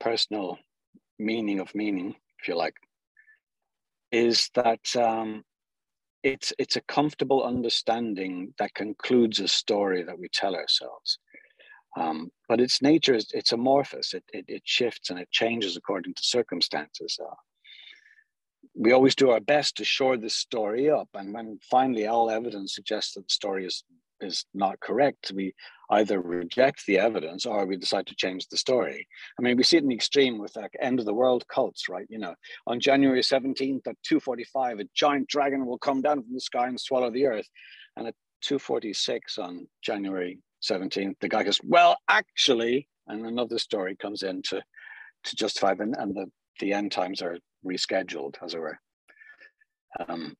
personal 0.00 0.58
meaning 1.18 1.60
of 1.60 1.74
meaning, 1.74 2.14
if 2.40 2.48
you 2.48 2.56
like, 2.56 2.74
is 4.10 4.50
that 4.54 4.96
um, 4.96 5.44
it's 6.22 6.52
it's 6.58 6.76
a 6.76 6.82
comfortable 6.82 7.44
understanding 7.44 8.54
that 8.58 8.74
concludes 8.74 9.40
a 9.40 9.48
story 9.48 10.02
that 10.02 10.18
we 10.18 10.28
tell 10.28 10.54
ourselves. 10.54 11.18
Um, 11.96 12.30
but 12.48 12.60
its 12.60 12.80
nature 12.80 13.14
is 13.14 13.30
it's 13.34 13.52
amorphous. 13.52 14.14
It, 14.14 14.24
it, 14.32 14.44
it 14.48 14.62
shifts 14.64 15.10
and 15.10 15.18
it 15.18 15.30
changes 15.30 15.76
according 15.76 16.14
to 16.14 16.22
circumstances. 16.22 17.18
Uh, 17.22 17.34
we 18.74 18.92
always 18.92 19.14
do 19.14 19.30
our 19.30 19.40
best 19.40 19.76
to 19.76 19.84
shore 19.84 20.16
this 20.16 20.34
story 20.34 20.90
up, 20.90 21.08
and 21.14 21.34
when 21.34 21.58
finally 21.70 22.06
all 22.06 22.30
evidence 22.30 22.74
suggests 22.74 23.14
that 23.14 23.28
the 23.28 23.34
story 23.34 23.66
is 23.66 23.84
is 24.22 24.44
not 24.54 24.80
correct, 24.80 25.32
we 25.34 25.54
either 25.90 26.20
reject 26.20 26.86
the 26.86 26.98
evidence 26.98 27.44
or 27.44 27.66
we 27.66 27.76
decide 27.76 28.06
to 28.06 28.14
change 28.14 28.48
the 28.48 28.56
story. 28.56 29.06
I 29.38 29.42
mean, 29.42 29.56
we 29.56 29.62
see 29.62 29.76
it 29.76 29.82
in 29.82 29.88
the 29.88 29.94
extreme 29.94 30.38
with 30.38 30.56
like 30.56 30.72
end 30.80 31.00
of 31.00 31.06
the 31.06 31.14
world 31.14 31.46
cults, 31.48 31.88
right? 31.88 32.06
You 32.08 32.18
know, 32.18 32.34
on 32.66 32.80
January 32.80 33.20
17th 33.20 33.86
at 33.86 33.96
2:45, 34.08 34.80
a 34.80 34.88
giant 34.94 35.28
dragon 35.28 35.66
will 35.66 35.78
come 35.78 36.00
down 36.00 36.22
from 36.22 36.32
the 36.32 36.40
sky 36.40 36.68
and 36.68 36.80
swallow 36.80 37.10
the 37.10 37.26
earth, 37.26 37.48
and 37.96 38.06
at 38.06 38.14
2:46 38.42 39.38
on 39.38 39.68
January 39.82 40.38
17th, 40.62 41.16
the 41.20 41.28
guy 41.28 41.42
goes, 41.42 41.60
Well, 41.62 41.96
actually, 42.08 42.88
and 43.06 43.26
another 43.26 43.58
story 43.58 43.96
comes 43.96 44.22
in 44.22 44.42
to, 44.42 44.62
to 45.24 45.36
justify 45.36 45.74
them, 45.74 45.94
and 45.98 46.14
the, 46.14 46.30
the 46.60 46.72
end 46.72 46.92
times 46.92 47.20
are 47.20 47.38
rescheduled, 47.64 48.36
as 48.42 48.54
it 48.54 48.60
were. 48.60 48.78
Um, 50.08 50.36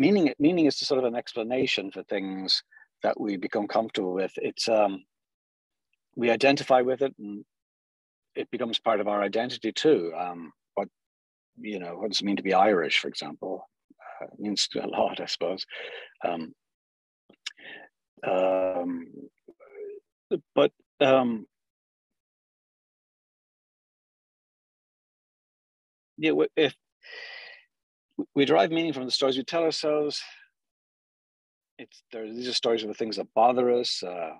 meaning, 0.00 0.32
meaning 0.38 0.64
is 0.64 0.78
sort 0.78 0.98
of 0.98 1.04
an 1.04 1.14
explanation 1.14 1.90
for 1.90 2.02
things 2.04 2.64
that 3.02 3.20
we 3.20 3.36
become 3.36 3.68
comfortable 3.68 4.14
with. 4.14 4.32
It's 4.36 4.66
um, 4.66 5.04
we 6.16 6.30
identify 6.30 6.80
with 6.80 7.02
it, 7.02 7.14
and 7.18 7.44
it 8.34 8.50
becomes 8.50 8.78
part 8.78 9.00
of 9.00 9.08
our 9.08 9.22
identity 9.22 9.72
too. 9.72 10.12
Um, 10.18 10.52
what 10.74 10.88
you 11.60 11.78
know, 11.78 11.98
what 11.98 12.10
does 12.10 12.22
it 12.22 12.24
mean 12.24 12.36
to 12.36 12.42
be 12.42 12.54
Irish, 12.54 12.98
for 12.98 13.08
example? 13.08 13.68
Uh, 14.22 14.26
means 14.38 14.68
a 14.74 14.86
lot, 14.86 15.20
I 15.20 15.26
suppose. 15.26 15.66
Um, 16.24 16.54
um, 18.26 19.06
but 20.54 20.72
um, 21.00 21.46
yeah, 26.16 26.32
if 26.56 26.74
we 28.34 28.44
derive 28.44 28.70
meaning 28.70 28.92
from 28.92 29.04
the 29.04 29.10
stories 29.10 29.36
we 29.36 29.44
tell 29.44 29.62
ourselves, 29.62 30.22
it's 31.78 32.02
there. 32.12 32.26
These 32.26 32.48
are 32.48 32.52
stories 32.52 32.82
of 32.82 32.88
the 32.88 32.94
things 32.94 33.16
that 33.16 33.32
bother 33.34 33.70
us, 33.70 34.02
uh, 34.02 34.32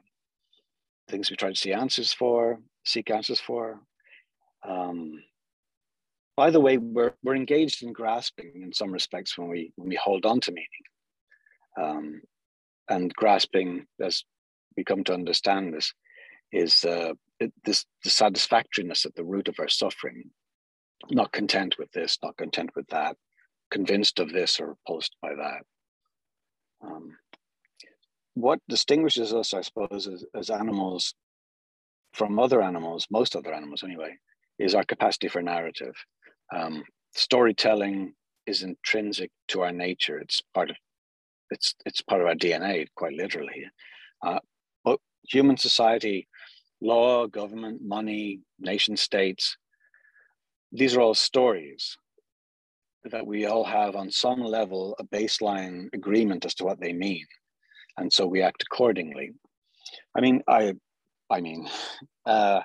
things 1.08 1.30
we 1.30 1.36
try 1.36 1.50
to 1.50 1.56
see 1.56 1.72
answers 1.72 2.12
for, 2.12 2.60
seek 2.84 3.10
answers 3.10 3.40
for. 3.40 3.80
Um, 4.66 5.22
by 6.36 6.50
the 6.50 6.60
way, 6.60 6.78
we're 6.78 7.14
we're 7.22 7.36
engaged 7.36 7.82
in 7.82 7.92
grasping 7.92 8.62
in 8.62 8.72
some 8.72 8.92
respects 8.92 9.36
when 9.36 9.48
we 9.48 9.72
when 9.76 9.88
we 9.88 9.96
hold 9.96 10.26
on 10.26 10.40
to 10.40 10.52
meaning. 10.52 10.68
Um, 11.80 12.22
and 12.88 13.14
grasping, 13.14 13.86
as 14.00 14.24
we 14.76 14.84
come 14.84 15.04
to 15.04 15.14
understand 15.14 15.72
this, 15.72 15.92
is 16.52 16.84
uh, 16.84 17.12
it, 17.38 17.52
this 17.64 17.86
the 18.04 18.10
satisfactoriness 18.10 19.06
at 19.06 19.14
the 19.14 19.24
root 19.24 19.48
of 19.48 19.56
our 19.58 19.68
suffering. 19.68 20.30
Not 21.10 21.32
content 21.32 21.76
with 21.78 21.90
this, 21.92 22.18
not 22.22 22.36
content 22.36 22.70
with 22.76 22.86
that, 22.88 23.16
convinced 23.70 24.18
of 24.18 24.32
this 24.32 24.60
or 24.60 24.68
repulsed 24.68 25.16
by 25.22 25.34
that. 25.34 25.62
Um, 26.82 27.16
what 28.34 28.60
distinguishes 28.68 29.32
us, 29.32 29.54
I 29.54 29.60
suppose, 29.60 30.06
as, 30.06 30.24
as 30.34 30.50
animals 30.50 31.14
from 32.12 32.38
other 32.38 32.62
animals, 32.62 33.06
most 33.10 33.36
other 33.36 33.52
animals 33.52 33.82
anyway, 33.84 34.16
is 34.58 34.74
our 34.74 34.84
capacity 34.84 35.28
for 35.28 35.42
narrative. 35.42 35.94
Um, 36.54 36.84
storytelling 37.14 38.14
is 38.46 38.62
intrinsic 38.62 39.30
to 39.48 39.62
our 39.62 39.72
nature. 39.72 40.18
It's 40.18 40.42
part 40.54 40.70
of 40.70 40.76
it's 41.50 41.74
it's 41.84 42.02
part 42.02 42.20
of 42.20 42.28
our 42.28 42.34
DNA, 42.34 42.86
quite 42.94 43.14
literally. 43.14 43.66
Uh, 44.24 44.38
but 44.84 45.00
human 45.28 45.56
society, 45.56 46.28
law, 46.80 47.26
government, 47.26 47.82
money, 47.82 48.40
nation 48.58 48.96
states, 48.96 49.56
these 50.72 50.94
are 50.96 51.00
all 51.00 51.14
stories 51.14 51.96
that 53.04 53.26
we 53.26 53.46
all 53.46 53.64
have 53.64 53.96
on 53.96 54.10
some 54.10 54.40
level 54.40 54.94
a 54.98 55.04
baseline 55.04 55.88
agreement 55.94 56.44
as 56.44 56.54
to 56.54 56.64
what 56.64 56.80
they 56.80 56.92
mean, 56.92 57.26
and 57.96 58.12
so 58.12 58.26
we 58.26 58.42
act 58.42 58.62
accordingly. 58.62 59.32
I 60.14 60.20
mean, 60.20 60.42
I, 60.46 60.74
I 61.30 61.40
mean, 61.40 61.68
uh, 62.26 62.60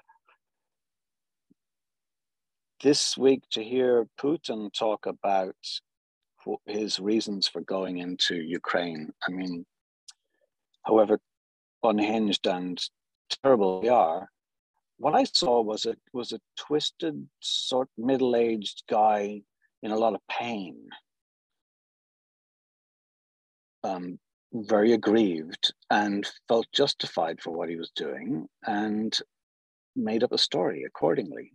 this 2.83 3.17
week 3.17 3.43
to 3.51 3.63
hear 3.63 4.07
Putin 4.19 4.71
talk 4.73 5.05
about 5.05 5.55
his 6.65 6.99
reasons 6.99 7.47
for 7.47 7.61
going 7.61 7.97
into 7.97 8.35
Ukraine. 8.35 9.11
I 9.27 9.31
mean, 9.31 9.65
however 10.83 11.19
unhinged 11.83 12.45
and 12.47 12.79
terrible 13.43 13.81
they 13.81 13.89
are, 13.89 14.29
what 14.97 15.15
I 15.15 15.23
saw 15.23 15.61
was 15.61 15.85
a 15.85 15.95
was 16.13 16.31
a 16.31 16.39
twisted, 16.57 17.27
sort 17.39 17.89
middle-aged 17.97 18.83
guy 18.89 19.41
in 19.83 19.91
a 19.91 19.97
lot 19.97 20.13
of 20.13 20.21
pain, 20.29 20.75
um, 23.83 24.19
very 24.53 24.93
aggrieved, 24.93 25.73
and 25.89 26.27
felt 26.47 26.67
justified 26.73 27.41
for 27.41 27.51
what 27.51 27.69
he 27.69 27.75
was 27.75 27.91
doing, 27.95 28.47
and 28.65 29.17
made 29.95 30.23
up 30.23 30.31
a 30.31 30.37
story 30.37 30.83
accordingly, 30.85 31.51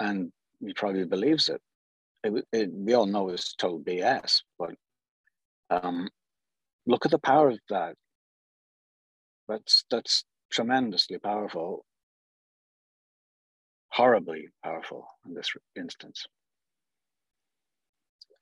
and 0.00 0.32
he 0.60 0.72
probably 0.74 1.04
believes 1.04 1.48
it 1.48 1.60
it, 2.26 2.44
it, 2.52 2.70
we 2.72 2.94
all 2.94 3.06
know 3.06 3.28
it's 3.28 3.54
total 3.54 3.80
BS, 3.80 4.42
but 4.58 4.74
um, 5.70 6.08
look 6.86 7.04
at 7.04 7.10
the 7.12 7.18
power 7.18 7.50
of 7.50 7.58
that. 7.70 7.94
That's 9.48 9.84
that's 9.90 10.24
tremendously 10.50 11.18
powerful, 11.18 11.84
horribly 13.90 14.48
powerful 14.64 15.06
in 15.26 15.34
this 15.34 15.50
instance. 15.76 16.26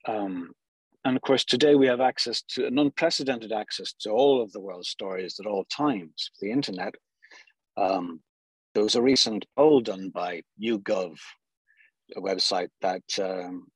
Um, 0.06 0.52
and 1.04 1.16
of 1.16 1.23
course, 1.23 1.44
today 1.44 1.75
we 1.75 1.87
have 1.87 2.00
access 2.00 2.42
to 2.50 2.66
an 2.66 2.78
unprecedented 2.78 3.52
access 3.52 3.92
to 4.00 4.11
all 4.11 4.42
of 4.42 4.52
the 4.52 4.61
world's 4.61 4.88
stories 4.88 5.38
at 5.38 5.46
all 5.46 5.64
times. 5.64 6.30
The 6.40 6.50
internet. 6.50 6.94
Um, 7.76 8.20
there 8.75 8.82
was 8.82 8.94
a 8.94 9.02
recent 9.02 9.46
poll 9.56 9.80
done 9.80 10.11
by 10.11 10.42
YouGov, 10.61 11.18
a 12.16 12.20
website 12.20 12.70
that 12.80 13.02
um, 13.20 13.66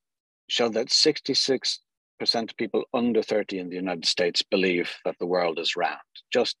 showed 0.49 0.73
that 0.73 0.87
66% 0.87 1.77
of 2.21 2.57
people 2.57 2.83
under 2.93 3.21
30 3.21 3.59
in 3.59 3.69
the 3.69 3.75
United 3.75 4.05
States 4.05 4.41
believe 4.41 4.91
that 5.05 5.15
the 5.19 5.25
world 5.25 5.59
is 5.59 5.75
round. 5.75 5.99
Just 6.33 6.57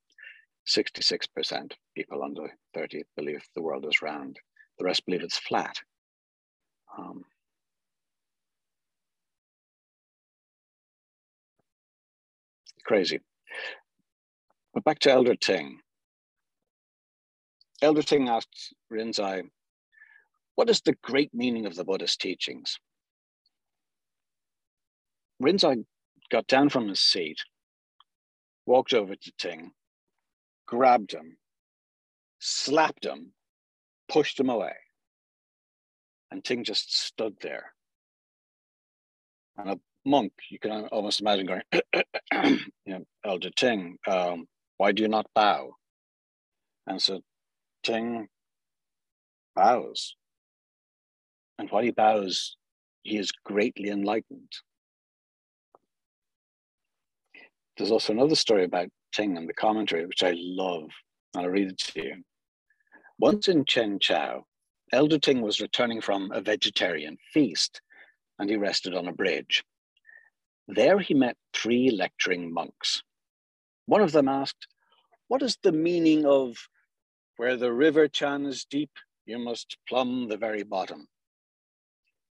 66% 0.67 1.27
of 1.51 1.77
people 1.95 2.23
under 2.23 2.51
30 2.75 3.03
believe 3.17 3.43
the 3.55 3.61
world 3.61 3.85
is 3.85 4.01
round. 4.01 4.37
The 4.77 4.85
rest 4.85 5.05
believe 5.05 5.23
it's 5.23 5.37
flat. 5.37 5.75
Um, 6.97 7.23
crazy. 12.85 13.19
But 14.73 14.83
back 14.83 14.99
to 14.99 15.11
Elder 15.11 15.35
Ting. 15.35 15.79
Elder 17.81 18.03
Ting 18.03 18.27
asked 18.27 18.73
Rinzai, 18.91 19.43
what 20.55 20.69
is 20.69 20.81
the 20.81 20.97
great 21.01 21.33
meaning 21.33 21.65
of 21.65 21.75
the 21.75 21.85
Buddhist 21.85 22.19
teachings? 22.19 22.77
Rinzai 25.41 25.85
got 26.29 26.47
down 26.47 26.69
from 26.69 26.89
his 26.89 26.99
seat, 26.99 27.39
walked 28.65 28.93
over 28.93 29.15
to 29.15 29.31
Ting, 29.37 29.71
grabbed 30.67 31.13
him, 31.13 31.37
slapped 32.39 33.05
him, 33.05 33.31
pushed 34.09 34.39
him 34.39 34.49
away. 34.49 34.75
And 36.29 36.43
Ting 36.43 36.63
just 36.65 36.93
stood 36.93 37.37
there. 37.41 37.73
And 39.57 39.69
a 39.69 39.79
monk, 40.05 40.31
you 40.49 40.59
can 40.59 40.85
almost 40.87 41.21
imagine 41.21 41.45
going, 41.45 41.61
you 42.33 42.59
know, 42.93 43.03
Elder 43.25 43.51
Ting, 43.51 43.97
um, 44.07 44.47
why 44.77 44.91
do 44.91 45.03
you 45.03 45.09
not 45.09 45.27
bow? 45.35 45.71
And 46.87 47.01
so 47.01 47.21
Ting 47.83 48.27
bows. 49.55 50.15
And 51.57 51.69
while 51.69 51.83
he 51.83 51.91
bows, 51.91 52.55
he 53.03 53.17
is 53.17 53.31
greatly 53.45 53.89
enlightened. 53.89 54.51
There's 57.77 57.91
also 57.91 58.13
another 58.13 58.35
story 58.35 58.63
about 58.63 58.89
Ting 59.13 59.37
and 59.37 59.47
the 59.47 59.53
commentary, 59.53 60.05
which 60.05 60.23
I 60.23 60.33
love. 60.35 60.89
I'll 61.35 61.47
read 61.47 61.69
it 61.69 61.77
to 61.77 62.03
you. 62.03 62.15
Once 63.19 63.47
in 63.47 63.65
Chen 63.65 63.99
Chao, 63.99 64.45
Elder 64.91 65.19
Ting 65.19 65.41
was 65.41 65.61
returning 65.61 66.01
from 66.01 66.31
a 66.31 66.41
vegetarian 66.41 67.17
feast 67.33 67.81
and 68.39 68.49
he 68.49 68.55
rested 68.55 68.95
on 68.95 69.07
a 69.07 69.13
bridge. 69.13 69.63
There 70.71 70.99
he 70.99 71.15
met 71.15 71.35
three 71.51 71.89
lecturing 71.89 72.53
monks. 72.53 73.01
One 73.87 74.01
of 74.01 74.11
them 74.11 74.27
asked, 74.27 74.67
What 75.27 75.41
is 75.41 75.57
the 75.63 75.71
meaning 75.71 76.27
of 76.27 76.57
where 77.37 77.57
the 77.57 77.73
river 77.73 78.07
Chan 78.07 78.45
is 78.45 78.65
deep, 78.65 78.91
you 79.25 79.39
must 79.39 79.77
plumb 79.87 80.27
the 80.27 80.37
very 80.37 80.61
bottom? 80.61 81.07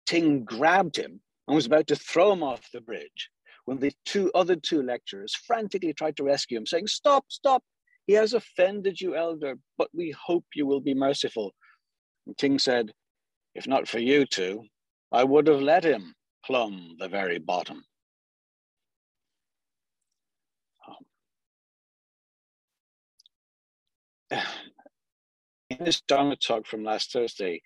Ting 0.04 0.44
grabbed 0.44 0.96
him 0.96 1.22
and 1.48 1.54
was 1.54 1.64
about 1.64 1.86
to 1.86 1.96
throw 1.96 2.30
him 2.30 2.42
off 2.42 2.70
the 2.72 2.82
bridge 2.82 3.30
when 3.64 3.78
the 3.78 3.94
two 4.04 4.30
other 4.34 4.54
two 4.54 4.82
lecturers 4.82 5.34
frantically 5.34 5.94
tried 5.94 6.18
to 6.18 6.24
rescue 6.24 6.58
him, 6.58 6.66
saying, 6.66 6.88
Stop, 6.88 7.24
stop, 7.30 7.64
he 8.06 8.12
has 8.12 8.34
offended 8.34 9.00
you, 9.00 9.16
elder, 9.16 9.54
but 9.78 9.88
we 9.94 10.10
hope 10.10 10.44
you 10.54 10.66
will 10.66 10.80
be 10.80 10.92
merciful. 10.92 11.54
And 12.26 12.36
Ting 12.36 12.58
said, 12.58 12.92
If 13.54 13.66
not 13.66 13.88
for 13.88 13.98
you 13.98 14.26
two, 14.26 14.64
I 15.10 15.24
would 15.24 15.46
have 15.46 15.62
let 15.62 15.84
him 15.84 16.14
plumb 16.44 16.96
the 16.98 17.08
very 17.08 17.38
bottom. 17.38 17.82
In 24.30 25.78
this 25.80 26.00
Dharma 26.02 26.36
talk 26.36 26.66
from 26.66 26.84
last 26.84 27.12
Thursday, 27.12 27.62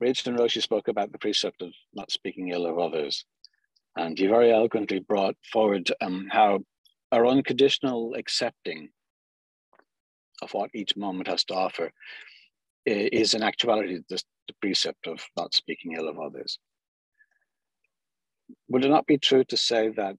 Rachel 0.00 0.34
Roshi 0.34 0.60
spoke 0.62 0.88
about 0.88 1.12
the 1.12 1.18
precept 1.18 1.62
of 1.62 1.72
not 1.94 2.10
speaking 2.10 2.48
ill 2.48 2.66
of 2.66 2.78
others. 2.78 3.24
And 3.96 4.18
he 4.18 4.26
very 4.26 4.50
eloquently 4.52 5.00
brought 5.00 5.36
forward 5.52 5.90
um, 6.00 6.28
how 6.30 6.60
our 7.12 7.26
unconditional 7.26 8.14
accepting 8.16 8.88
of 10.40 10.52
what 10.54 10.70
each 10.74 10.96
moment 10.96 11.28
has 11.28 11.44
to 11.44 11.54
offer 11.54 11.92
is 12.84 13.34
in 13.34 13.42
actuality 13.42 13.98
the, 14.08 14.22
the 14.48 14.54
precept 14.60 15.06
of 15.06 15.20
not 15.36 15.54
speaking 15.54 15.92
ill 15.92 16.08
of 16.08 16.18
others. 16.18 16.58
Would 18.68 18.84
it 18.84 18.88
not 18.88 19.06
be 19.06 19.18
true 19.18 19.44
to 19.44 19.56
say 19.56 19.90
that 19.90 20.16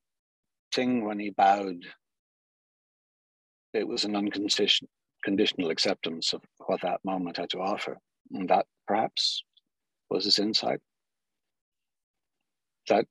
Ting, 0.72 1.04
when 1.04 1.20
he 1.20 1.30
bowed, 1.30 1.84
it 3.74 3.88
was 3.88 4.06
an 4.06 4.16
unconditional, 4.16 4.90
conditional 5.24 5.70
acceptance 5.70 6.34
of 6.34 6.42
what 6.66 6.82
that 6.82 7.00
moment 7.04 7.38
had 7.38 7.50
to 7.52 7.60
offer. 7.60 7.98
And 8.32 8.50
that 8.50 8.66
perhaps 8.88 9.44
was 10.10 10.26
his 10.26 10.40
insight. 10.40 10.80
That 12.90 13.06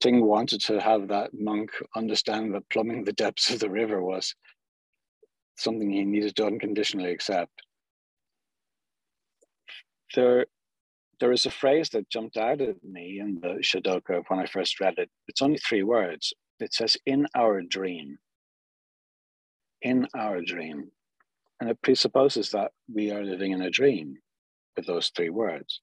Ting 0.00 0.24
wanted 0.24 0.60
to 0.62 0.80
have 0.80 1.08
that 1.08 1.30
monk 1.32 1.70
understand 1.94 2.54
that 2.54 2.68
plumbing 2.68 3.04
the 3.04 3.12
depths 3.12 3.50
of 3.50 3.60
the 3.60 3.70
river 3.70 4.02
was 4.02 4.34
something 5.56 5.90
he 5.90 6.04
needed 6.04 6.36
to 6.36 6.46
unconditionally 6.46 7.10
accept. 7.10 7.62
There, 10.14 10.46
there 11.18 11.32
is 11.32 11.46
a 11.46 11.50
phrase 11.50 11.88
that 11.90 12.10
jumped 12.10 12.36
out 12.36 12.60
at 12.60 12.82
me 12.84 13.20
in 13.20 13.40
the 13.40 13.58
Shodoka 13.62 14.22
when 14.28 14.40
I 14.40 14.46
first 14.46 14.80
read 14.80 14.98
it. 14.98 15.10
It's 15.28 15.42
only 15.42 15.58
three 15.58 15.82
words. 15.82 16.32
It 16.60 16.74
says, 16.74 16.96
in 17.06 17.26
our 17.34 17.62
dream. 17.62 18.18
In 19.82 20.06
our 20.14 20.42
dream. 20.42 20.90
And 21.60 21.70
it 21.70 21.80
presupposes 21.82 22.50
that 22.50 22.72
we 22.92 23.10
are 23.10 23.24
living 23.24 23.52
in 23.52 23.62
a 23.62 23.70
dream 23.70 24.16
with 24.76 24.86
those 24.86 25.10
three 25.14 25.30
words. 25.30 25.80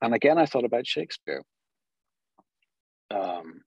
And 0.00 0.14
again, 0.14 0.38
I 0.38 0.46
thought 0.46 0.64
about 0.64 0.86
Shakespeare. 0.86 1.42
Um, 3.10 3.62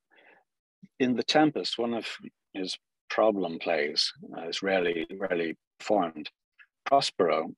in 1.00 1.16
The 1.16 1.24
Tempest, 1.24 1.78
one 1.78 1.94
of 1.94 2.08
his 2.54 2.78
problem 3.10 3.60
plays 3.60 4.12
uh, 4.38 4.48
is 4.48 4.64
rarely, 4.64 5.06
rarely 5.12 5.58
formed. 5.80 6.30
Prospero 6.86 7.52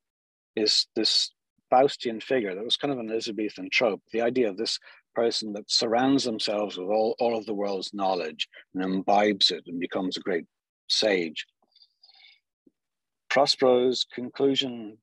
is 0.55 0.87
this 0.95 1.31
Faustian 1.71 2.21
figure 2.21 2.55
that 2.55 2.63
was 2.63 2.77
kind 2.77 2.93
of 2.93 2.99
an 2.99 3.09
Elizabethan 3.09 3.69
trope. 3.71 4.01
The 4.11 4.21
idea 4.21 4.49
of 4.49 4.57
this 4.57 4.79
person 5.15 5.53
that 5.53 5.69
surrounds 5.69 6.23
themselves 6.23 6.77
with 6.77 6.87
all, 6.87 7.15
all 7.19 7.37
of 7.37 7.45
the 7.45 7.53
world's 7.53 7.93
knowledge 7.93 8.47
and 8.73 8.83
imbibes 8.83 9.51
it 9.51 9.63
and 9.67 9.79
becomes 9.79 10.17
a 10.17 10.21
great 10.21 10.45
sage. 10.89 11.45
Prospero's 13.33 14.05
conclusion 14.13 14.95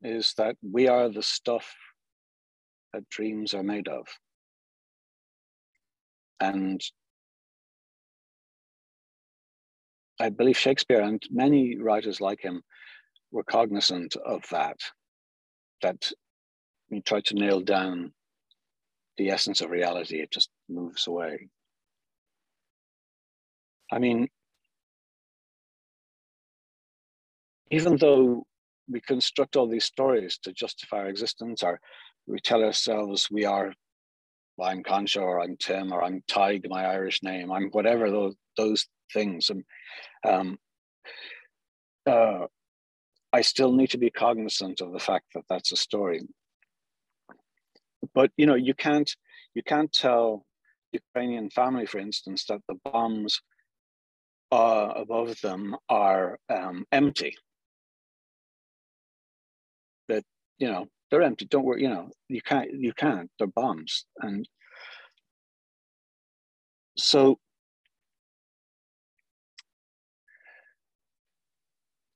is 0.00 0.32
that 0.38 0.56
we 0.62 0.86
are 0.86 1.08
the 1.08 1.24
stuff 1.24 1.74
that 2.92 3.08
dreams 3.08 3.52
are 3.52 3.64
made 3.64 3.88
of. 3.88 4.06
And 6.38 6.80
I 10.20 10.28
believe 10.28 10.56
Shakespeare 10.56 11.00
and 11.00 11.20
many 11.32 11.76
writers 11.76 12.20
like 12.20 12.40
him 12.40 12.62
were 13.32 13.42
cognizant 13.42 14.14
of 14.24 14.44
that, 14.52 14.76
that 15.82 16.12
we 16.90 17.00
try 17.00 17.22
to 17.22 17.34
nail 17.34 17.60
down 17.60 18.12
the 19.16 19.30
essence 19.30 19.60
of 19.60 19.70
reality, 19.70 20.20
it 20.20 20.30
just 20.30 20.50
moves 20.68 21.08
away. 21.08 21.48
I 23.90 23.98
mean, 23.98 24.28
even 27.74 27.96
though 27.96 28.46
we 28.88 29.00
construct 29.00 29.56
all 29.56 29.68
these 29.68 29.84
stories 29.84 30.38
to 30.38 30.52
justify 30.52 30.98
our 30.98 31.08
existence, 31.08 31.62
or 31.62 31.80
we 32.26 32.38
tell 32.38 32.62
ourselves 32.62 33.28
we 33.30 33.44
are, 33.44 33.72
well, 34.56 34.68
I'm 34.68 34.84
Concho, 34.84 35.22
or 35.22 35.40
I'm 35.40 35.56
Tim, 35.56 35.92
or 35.92 36.04
I'm 36.04 36.22
Tig, 36.28 36.66
my 36.68 36.84
Irish 36.86 37.22
name, 37.24 37.50
I'm 37.50 37.70
whatever 37.70 38.10
those 38.10 38.36
those 38.56 38.86
things, 39.12 39.50
and 39.50 39.64
um, 40.24 40.56
uh, 42.06 42.46
I 43.32 43.40
still 43.40 43.72
need 43.72 43.90
to 43.90 43.98
be 43.98 44.10
cognizant 44.10 44.80
of 44.80 44.92
the 44.92 45.00
fact 45.00 45.26
that 45.34 45.42
that's 45.48 45.72
a 45.72 45.76
story. 45.76 46.20
But 48.14 48.30
you 48.36 48.46
know, 48.46 48.54
you 48.54 48.74
can't 48.74 49.10
you 49.54 49.64
can't 49.64 49.92
tell 49.92 50.46
Ukrainian 50.92 51.50
family, 51.50 51.86
for 51.86 51.98
instance, 51.98 52.44
that 52.48 52.60
the 52.68 52.76
bombs 52.84 53.40
uh, 54.52 54.92
above 54.94 55.40
them 55.40 55.74
are 55.88 56.38
um, 56.48 56.84
empty 56.92 57.34
you 60.58 60.68
know 60.68 60.86
they're 61.10 61.22
empty. 61.22 61.46
Don't 61.46 61.64
worry. 61.64 61.82
You 61.82 61.90
know 61.90 62.10
you 62.28 62.42
can't. 62.42 62.72
You 62.72 62.92
can't. 62.92 63.30
They're 63.38 63.46
bombs, 63.48 64.06
and 64.20 64.48
so 66.96 67.38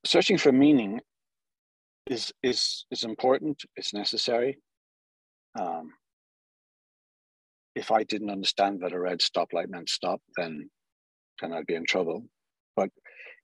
searching 0.05 0.37
for 0.37 0.51
meaning 0.51 0.99
is 2.07 2.33
is 2.43 2.85
is 2.91 3.03
important. 3.03 3.63
It's 3.75 3.93
necessary. 3.93 4.57
Um, 5.59 5.93
if 7.75 7.91
I 7.91 8.03
didn't 8.03 8.31
understand 8.31 8.81
that 8.81 8.93
a 8.93 8.99
red 8.99 9.19
stoplight 9.19 9.69
meant 9.69 9.89
stop, 9.89 10.21
then 10.35 10.69
then 11.41 11.53
I'd 11.53 11.67
be 11.67 11.75
in 11.75 11.85
trouble. 11.85 12.23
But 12.75 12.89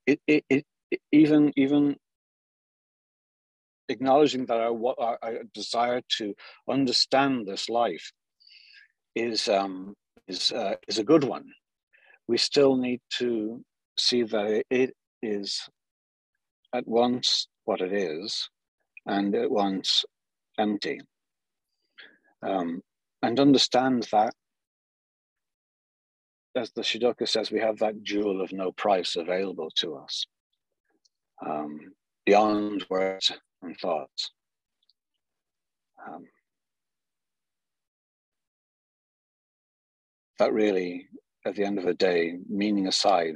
it 0.08 0.20
it, 0.28 0.44
it, 0.50 0.66
even 1.12 1.52
even 1.56 1.98
acknowledging 3.90 4.46
that 4.46 4.60
our, 4.60 4.96
our, 5.00 5.18
our, 5.22 5.44
desire 5.54 6.02
to 6.18 6.34
understand 6.70 7.46
this 7.46 7.70
life 7.70 8.12
is 9.16 9.48
um, 9.48 9.96
is 10.28 10.52
uh, 10.52 10.76
is 10.88 11.00
a 11.00 11.04
good 11.04 11.24
one. 11.24 11.46
We 12.28 12.38
still 12.38 12.76
need 12.76 13.02
to 13.20 13.64
see 13.98 14.24
that 14.24 14.64
it 14.70 14.94
is 15.22 15.70
at 16.74 16.88
once 16.88 17.48
what 17.66 17.82
it 17.82 17.94
is 17.94 18.50
and 19.06 19.36
at 19.36 19.50
once 19.50 20.04
empty. 20.58 21.00
Um, 22.42 22.82
and 23.22 23.40
understand 23.40 24.08
that, 24.12 24.34
as 26.56 26.72
the 26.72 26.82
Shodoka 26.82 27.28
says, 27.28 27.52
we 27.52 27.60
have 27.60 27.80
that 27.80 28.04
jewel 28.04 28.42
of 28.42 28.52
no 28.52 28.72
price 28.72 29.16
available 29.16 29.72
to 29.78 29.96
us 29.96 30.26
um, 31.46 31.94
beyond 32.26 32.86
words 32.90 33.32
and 33.62 33.78
thoughts. 33.78 34.32
Um, 36.08 36.26
that 40.40 40.54
really, 40.54 41.08
at 41.46 41.56
the 41.56 41.64
end 41.64 41.80
of 41.80 41.86
the 41.86 41.94
day, 41.94 42.38
meaning 42.50 42.88
aside, 42.88 43.36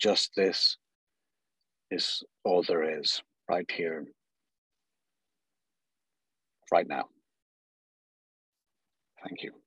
just 0.00 0.30
this 0.36 0.76
is 1.90 2.22
all 2.44 2.62
there 2.62 2.98
is 3.00 3.22
right 3.48 3.70
here, 3.70 4.04
right 6.72 6.88
now. 6.88 7.04
Thank 9.24 9.42
you. 9.42 9.61